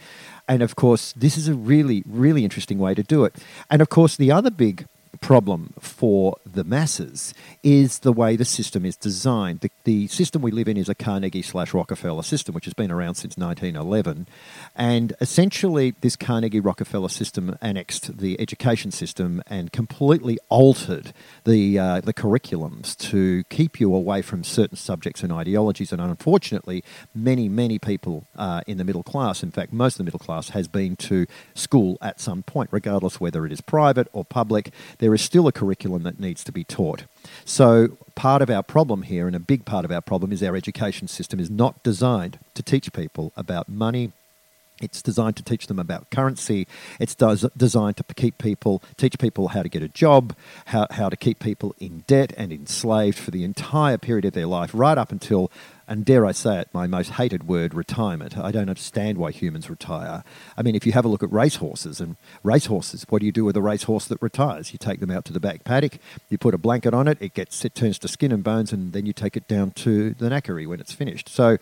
And 0.48 0.62
of 0.62 0.76
course, 0.76 1.12
this 1.16 1.36
is 1.36 1.48
a 1.48 1.54
really, 1.54 2.02
really 2.06 2.44
interesting 2.44 2.78
way 2.78 2.94
to 2.94 3.02
do 3.02 3.24
it. 3.24 3.36
And 3.70 3.80
of 3.80 3.88
course, 3.88 4.16
the 4.16 4.30
other 4.30 4.50
big 4.50 4.86
problem 5.24 5.72
for 5.80 6.36
the 6.44 6.62
masses 6.62 7.32
is 7.62 8.00
the 8.00 8.12
way 8.12 8.36
the 8.36 8.44
system 8.44 8.84
is 8.84 8.94
designed. 8.94 9.60
The, 9.60 9.70
the 9.84 10.06
system 10.08 10.42
we 10.42 10.50
live 10.50 10.68
in 10.68 10.76
is 10.76 10.90
a 10.90 10.94
Carnegie 10.94 11.40
slash 11.40 11.72
Rockefeller 11.72 12.22
system, 12.22 12.54
which 12.54 12.66
has 12.66 12.74
been 12.74 12.90
around 12.90 13.14
since 13.14 13.38
1911. 13.38 14.28
And 14.76 15.14
essentially, 15.22 15.94
this 16.02 16.14
Carnegie 16.14 16.60
Rockefeller 16.60 17.08
system 17.08 17.56
annexed 17.62 18.18
the 18.18 18.38
education 18.38 18.90
system 18.90 19.42
and 19.46 19.72
completely 19.72 20.38
altered 20.50 21.14
the, 21.44 21.78
uh, 21.78 22.00
the 22.02 22.12
curriculums 22.12 22.94
to 23.08 23.44
keep 23.44 23.80
you 23.80 23.94
away 23.94 24.20
from 24.20 24.44
certain 24.44 24.76
subjects 24.76 25.22
and 25.22 25.32
ideologies. 25.32 25.90
And 25.90 26.02
unfortunately, 26.02 26.84
many, 27.14 27.48
many 27.48 27.78
people 27.78 28.26
uh, 28.36 28.60
in 28.66 28.76
the 28.76 28.84
middle 28.84 29.02
class, 29.02 29.42
in 29.42 29.52
fact, 29.52 29.72
most 29.72 29.94
of 29.94 29.98
the 29.98 30.04
middle 30.04 30.20
class, 30.20 30.50
has 30.50 30.68
been 30.68 30.96
to 30.96 31.26
school 31.54 31.96
at 32.02 32.20
some 32.20 32.42
point, 32.42 32.68
regardless 32.70 33.20
whether 33.20 33.46
it 33.46 33.52
is 33.52 33.62
private 33.62 34.06
or 34.12 34.22
public. 34.22 34.70
There 34.98 35.13
there 35.14 35.20
is 35.20 35.22
still 35.22 35.46
a 35.46 35.52
curriculum 35.52 36.02
that 36.02 36.18
needs 36.18 36.42
to 36.42 36.50
be 36.50 36.64
taught. 36.64 37.04
So, 37.44 37.96
part 38.16 38.42
of 38.42 38.50
our 38.50 38.64
problem 38.64 39.02
here, 39.02 39.28
and 39.28 39.36
a 39.36 39.38
big 39.38 39.64
part 39.64 39.84
of 39.84 39.92
our 39.92 40.00
problem, 40.00 40.32
is 40.32 40.42
our 40.42 40.56
education 40.56 41.06
system 41.06 41.38
is 41.38 41.48
not 41.48 41.80
designed 41.84 42.40
to 42.54 42.64
teach 42.64 42.92
people 42.92 43.32
about 43.36 43.68
money, 43.68 44.10
it's 44.82 45.00
designed 45.00 45.36
to 45.36 45.44
teach 45.44 45.68
them 45.68 45.78
about 45.78 46.10
currency. 46.10 46.66
It's 46.98 47.14
designed 47.14 47.96
to 47.96 48.04
keep 48.16 48.38
people, 48.38 48.82
teach 48.96 49.20
people 49.20 49.48
how 49.48 49.62
to 49.62 49.68
get 49.68 49.84
a 49.84 49.88
job, 49.88 50.34
how, 50.66 50.88
how 50.90 51.08
to 51.08 51.16
keep 51.16 51.38
people 51.38 51.76
in 51.78 52.02
debt 52.08 52.32
and 52.36 52.52
enslaved 52.52 53.16
for 53.16 53.30
the 53.30 53.44
entire 53.44 53.98
period 53.98 54.24
of 54.24 54.32
their 54.32 54.46
life, 54.46 54.72
right 54.74 54.98
up 54.98 55.12
until 55.12 55.52
and 55.86 56.04
dare 56.04 56.24
I 56.24 56.32
say 56.32 56.60
it, 56.60 56.68
my 56.72 56.86
most 56.86 57.12
hated 57.12 57.46
word, 57.46 57.74
retirement. 57.74 58.36
I 58.38 58.50
don't 58.50 58.68
understand 58.68 59.18
why 59.18 59.30
humans 59.30 59.68
retire. 59.68 60.24
I 60.56 60.62
mean, 60.62 60.74
if 60.74 60.86
you 60.86 60.92
have 60.92 61.04
a 61.04 61.08
look 61.08 61.22
at 61.22 61.32
racehorses 61.32 62.00
and 62.00 62.16
racehorses, 62.42 63.04
what 63.08 63.20
do 63.20 63.26
you 63.26 63.32
do 63.32 63.44
with 63.44 63.56
a 63.56 63.62
racehorse 63.62 64.06
that 64.06 64.22
retires? 64.22 64.72
You 64.72 64.78
take 64.78 65.00
them 65.00 65.10
out 65.10 65.24
to 65.26 65.32
the 65.32 65.40
back 65.40 65.64
paddock, 65.64 65.98
you 66.28 66.38
put 66.38 66.54
a 66.54 66.58
blanket 66.58 66.94
on 66.94 67.08
it, 67.08 67.18
it 67.20 67.34
gets 67.34 67.64
it 67.64 67.74
turns 67.74 67.98
to 68.00 68.08
skin 68.08 68.32
and 68.32 68.42
bones, 68.42 68.72
and 68.72 68.92
then 68.92 69.06
you 69.06 69.12
take 69.12 69.36
it 69.36 69.46
down 69.48 69.72
to 69.72 70.10
the 70.14 70.28
knackery 70.28 70.66
when 70.66 70.80
it's 70.80 70.92
finished. 70.92 71.28
So. 71.28 71.58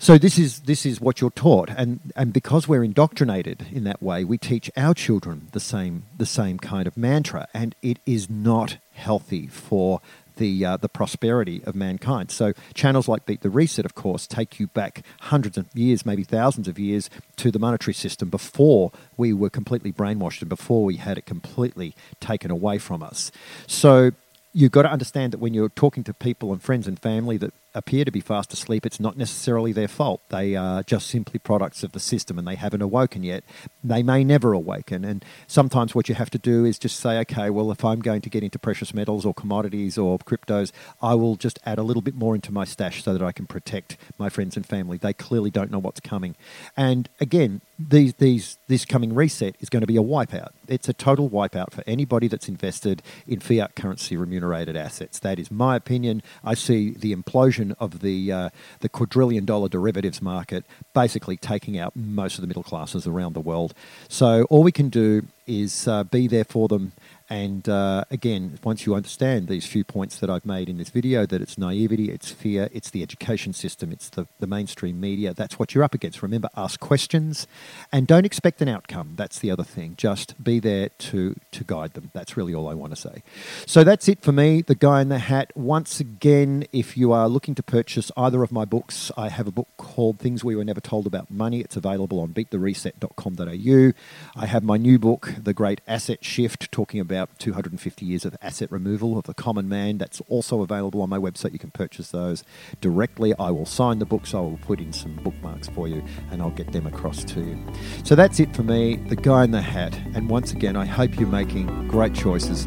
So 0.00 0.18
this 0.18 0.38
is 0.38 0.60
this 0.62 0.84
is 0.84 1.00
what 1.00 1.20
you're 1.20 1.30
taught, 1.30 1.70
and 1.70 2.12
and 2.14 2.32
because 2.32 2.68
we're 2.68 2.84
indoctrinated 2.84 3.68
in 3.72 3.84
that 3.84 4.02
way, 4.02 4.22
we 4.24 4.36
teach 4.36 4.70
our 4.76 4.92
children 4.92 5.48
the 5.52 5.60
same 5.60 6.02
the 6.18 6.26
same 6.26 6.58
kind 6.58 6.86
of 6.86 6.96
mantra, 6.96 7.48
and 7.54 7.74
it 7.80 8.00
is 8.04 8.28
not 8.28 8.76
healthy 8.92 9.46
for 9.46 10.00
the 10.36 10.64
uh, 10.64 10.76
the 10.76 10.88
prosperity 10.88 11.62
of 11.64 11.74
mankind. 11.74 12.30
So 12.30 12.52
channels 12.74 13.08
like 13.08 13.26
Beat 13.26 13.42
the 13.42 13.50
Reset, 13.50 13.84
of 13.84 13.94
course, 13.94 14.26
take 14.26 14.58
you 14.60 14.66
back 14.68 15.02
hundreds 15.20 15.58
of 15.58 15.66
years, 15.74 16.04
maybe 16.04 16.24
thousands 16.24 16.68
of 16.68 16.78
years, 16.78 17.10
to 17.36 17.50
the 17.50 17.58
monetary 17.58 17.94
system 17.94 18.30
before 18.30 18.92
we 19.16 19.32
were 19.32 19.50
completely 19.50 19.92
brainwashed 19.92 20.40
and 20.40 20.48
before 20.48 20.84
we 20.84 20.96
had 20.96 21.18
it 21.18 21.26
completely 21.26 21.94
taken 22.20 22.50
away 22.50 22.78
from 22.78 23.02
us. 23.02 23.30
So 23.66 24.12
you've 24.52 24.72
got 24.72 24.82
to 24.82 24.90
understand 24.90 25.32
that 25.32 25.38
when 25.38 25.54
you're 25.54 25.68
talking 25.68 26.04
to 26.04 26.14
people 26.14 26.52
and 26.52 26.62
friends 26.62 26.86
and 26.86 26.98
family 26.98 27.36
that 27.38 27.52
appear 27.74 28.04
to 28.04 28.10
be 28.10 28.20
fast 28.20 28.52
asleep, 28.52 28.86
it's 28.86 29.00
not 29.00 29.16
necessarily 29.16 29.72
their 29.72 29.88
fault. 29.88 30.20
They 30.28 30.54
are 30.54 30.82
just 30.82 31.08
simply 31.08 31.38
products 31.38 31.82
of 31.82 31.92
the 31.92 32.00
system 32.00 32.38
and 32.38 32.46
they 32.46 32.54
haven't 32.54 32.82
awoken 32.82 33.22
yet. 33.22 33.44
They 33.82 34.02
may 34.02 34.24
never 34.24 34.52
awaken. 34.52 35.04
And 35.04 35.24
sometimes 35.46 35.94
what 35.94 36.08
you 36.08 36.14
have 36.14 36.30
to 36.30 36.38
do 36.38 36.64
is 36.64 36.78
just 36.78 37.00
say, 37.00 37.18
okay, 37.20 37.50
well, 37.50 37.70
if 37.70 37.84
I'm 37.84 38.00
going 38.00 38.20
to 38.22 38.30
get 38.30 38.42
into 38.42 38.58
precious 38.58 38.94
metals 38.94 39.24
or 39.24 39.34
commodities 39.34 39.98
or 39.98 40.18
cryptos, 40.18 40.72
I 41.02 41.14
will 41.14 41.36
just 41.36 41.58
add 41.66 41.78
a 41.78 41.82
little 41.82 42.02
bit 42.02 42.14
more 42.14 42.34
into 42.34 42.52
my 42.52 42.64
stash 42.64 43.02
so 43.02 43.12
that 43.12 43.22
I 43.22 43.32
can 43.32 43.46
protect 43.46 43.96
my 44.18 44.28
friends 44.28 44.56
and 44.56 44.64
family. 44.64 44.96
They 44.96 45.12
clearly 45.12 45.50
don't 45.50 45.70
know 45.70 45.78
what's 45.78 46.00
coming. 46.00 46.36
And 46.76 47.08
again, 47.20 47.60
these, 47.78 48.14
these, 48.14 48.58
this 48.68 48.84
coming 48.84 49.14
reset 49.14 49.56
is 49.60 49.68
going 49.68 49.80
to 49.80 49.86
be 49.86 49.96
a 49.96 50.02
wipeout. 50.02 50.50
It's 50.68 50.88
a 50.88 50.92
total 50.92 51.28
wipeout 51.28 51.72
for 51.72 51.82
anybody 51.86 52.28
that's 52.28 52.48
invested 52.48 53.02
in 53.26 53.40
fiat 53.40 53.74
currency 53.74 54.16
remunerated 54.16 54.76
assets. 54.76 55.18
That 55.18 55.38
is 55.38 55.50
my 55.50 55.76
opinion. 55.76 56.22
I 56.44 56.54
see 56.54 56.90
the 56.90 57.14
implosion 57.14 57.63
of 57.72 58.00
the 58.00 58.32
uh, 58.32 58.48
the 58.80 58.88
quadrillion 58.88 59.44
dollar 59.44 59.68
derivatives 59.68 60.20
market, 60.22 60.64
basically 60.92 61.36
taking 61.36 61.78
out 61.78 61.94
most 61.94 62.36
of 62.36 62.40
the 62.40 62.46
middle 62.46 62.62
classes 62.62 63.06
around 63.06 63.34
the 63.34 63.40
world. 63.40 63.74
So 64.08 64.44
all 64.44 64.62
we 64.62 64.72
can 64.72 64.88
do 64.88 65.26
is 65.46 65.86
uh, 65.88 66.04
be 66.04 66.26
there 66.26 66.44
for 66.44 66.68
them 66.68 66.92
And 67.30 67.66
uh, 67.70 68.04
again, 68.10 68.58
once 68.62 68.84
you 68.84 68.94
understand 68.94 69.48
these 69.48 69.66
few 69.66 69.82
points 69.82 70.18
that 70.18 70.28
I've 70.28 70.44
made 70.44 70.68
in 70.68 70.76
this 70.76 70.90
video, 70.90 71.24
that 71.24 71.40
it's 71.40 71.56
naivety, 71.56 72.10
it's 72.10 72.30
fear, 72.30 72.68
it's 72.70 72.90
the 72.90 73.02
education 73.02 73.54
system, 73.54 73.92
it's 73.92 74.10
the, 74.10 74.26
the 74.40 74.46
mainstream 74.46 75.00
media, 75.00 75.32
that's 75.32 75.58
what 75.58 75.74
you're 75.74 75.84
up 75.84 75.94
against. 75.94 76.22
Remember, 76.22 76.50
ask 76.54 76.78
questions 76.80 77.46
and 77.90 78.06
don't 78.06 78.26
expect 78.26 78.60
an 78.60 78.68
outcome. 78.68 79.14
That's 79.16 79.38
the 79.38 79.50
other 79.50 79.64
thing. 79.64 79.94
Just 79.96 80.42
be 80.42 80.60
there 80.60 80.90
to, 80.90 81.34
to 81.52 81.64
guide 81.64 81.94
them. 81.94 82.10
That's 82.12 82.36
really 82.36 82.54
all 82.54 82.68
I 82.68 82.74
want 82.74 82.94
to 82.94 83.00
say. 83.00 83.22
So 83.64 83.84
that's 83.84 84.06
it 84.06 84.20
for 84.20 84.32
me, 84.32 84.60
The 84.60 84.74
Guy 84.74 85.00
in 85.00 85.08
the 85.08 85.18
Hat. 85.18 85.50
Once 85.54 86.00
again, 86.00 86.66
if 86.72 86.94
you 86.94 87.12
are 87.12 87.28
looking 87.28 87.54
to 87.54 87.62
purchase 87.62 88.12
either 88.18 88.42
of 88.42 88.52
my 88.52 88.66
books, 88.66 89.10
I 89.16 89.30
have 89.30 89.46
a 89.46 89.52
book 89.52 89.68
called 89.78 90.18
Things 90.18 90.44
We 90.44 90.56
Were 90.56 90.64
Never 90.64 90.80
Told 90.80 91.06
About 91.06 91.30
Money. 91.30 91.60
It's 91.60 91.76
available 91.76 92.20
on 92.20 92.34
beatthereset.com.au. 92.34 93.92
I 94.40 94.46
have 94.46 94.62
my 94.62 94.76
new 94.76 94.98
book, 94.98 95.32
The 95.42 95.54
Great 95.54 95.80
Asset 95.88 96.22
Shift, 96.22 96.70
talking 96.70 97.00
about 97.00 97.23
about 97.24 97.38
250 97.38 98.04
years 98.04 98.24
of 98.24 98.36
asset 98.42 98.70
removal 98.70 99.18
of 99.18 99.24
the 99.24 99.34
common 99.34 99.68
man. 99.68 99.98
That's 99.98 100.20
also 100.28 100.62
available 100.62 101.02
on 101.02 101.08
my 101.08 101.18
website. 101.18 101.52
You 101.52 101.58
can 101.58 101.70
purchase 101.70 102.10
those 102.10 102.44
directly. 102.80 103.34
I 103.38 103.50
will 103.50 103.66
sign 103.66 103.98
the 103.98 104.04
books, 104.04 104.34
I 104.34 104.40
will 104.40 104.58
put 104.58 104.78
in 104.78 104.92
some 104.92 105.16
bookmarks 105.16 105.68
for 105.68 105.88
you, 105.88 106.04
and 106.30 106.42
I'll 106.42 106.50
get 106.50 106.72
them 106.72 106.86
across 106.86 107.24
to 107.24 107.40
you. 107.40 107.58
So 108.04 108.14
that's 108.14 108.40
it 108.40 108.54
for 108.54 108.62
me, 108.62 108.96
the 108.96 109.16
guy 109.16 109.44
in 109.44 109.50
the 109.50 109.62
hat. 109.62 109.98
And 110.14 110.28
once 110.28 110.52
again, 110.52 110.76
I 110.76 110.84
hope 110.84 111.18
you're 111.18 111.28
making 111.28 111.88
great 111.88 112.14
choices. 112.14 112.66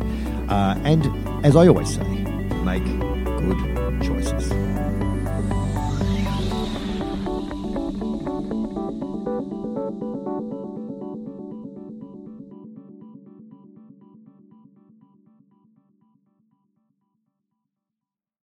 Uh, 0.50 0.80
and 0.84 1.06
as 1.46 1.56
I 1.56 1.68
always 1.68 1.94
say, 1.94 2.08
make 2.64 2.86
good 2.86 4.02
choices. 4.02 4.52